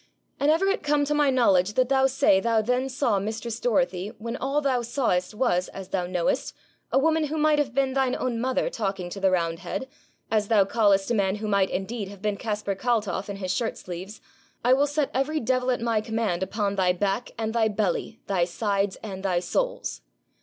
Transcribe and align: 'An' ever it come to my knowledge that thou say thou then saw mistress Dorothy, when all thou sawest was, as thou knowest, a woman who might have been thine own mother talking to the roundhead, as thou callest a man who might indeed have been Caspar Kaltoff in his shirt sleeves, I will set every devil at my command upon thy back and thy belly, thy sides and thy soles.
'An' 0.39 0.49
ever 0.49 0.65
it 0.65 0.81
come 0.81 1.05
to 1.05 1.13
my 1.13 1.29
knowledge 1.29 1.73
that 1.73 1.87
thou 1.89 2.07
say 2.07 2.39
thou 2.39 2.59
then 2.59 2.89
saw 2.89 3.19
mistress 3.19 3.59
Dorothy, 3.59 4.07
when 4.17 4.35
all 4.35 4.59
thou 4.59 4.81
sawest 4.81 5.35
was, 5.35 5.67
as 5.67 5.89
thou 5.89 6.07
knowest, 6.07 6.55
a 6.91 6.97
woman 6.97 7.25
who 7.25 7.37
might 7.37 7.59
have 7.59 7.75
been 7.75 7.93
thine 7.93 8.15
own 8.15 8.41
mother 8.41 8.67
talking 8.67 9.11
to 9.11 9.19
the 9.19 9.29
roundhead, 9.29 9.87
as 10.31 10.47
thou 10.47 10.65
callest 10.65 11.11
a 11.11 11.13
man 11.13 11.35
who 11.35 11.47
might 11.47 11.69
indeed 11.69 12.07
have 12.07 12.19
been 12.19 12.35
Caspar 12.35 12.73
Kaltoff 12.73 13.29
in 13.29 13.35
his 13.35 13.53
shirt 13.53 13.77
sleeves, 13.77 14.21
I 14.65 14.73
will 14.73 14.87
set 14.87 15.11
every 15.13 15.39
devil 15.39 15.69
at 15.69 15.81
my 15.81 16.01
command 16.01 16.41
upon 16.41 16.77
thy 16.77 16.93
back 16.93 17.29
and 17.37 17.53
thy 17.53 17.67
belly, 17.67 18.19
thy 18.25 18.45
sides 18.45 18.95
and 19.03 19.21
thy 19.21 19.39
soles. 19.39 20.01